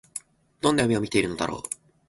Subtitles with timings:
[0.61, 1.61] どんな夢を見ているのだろう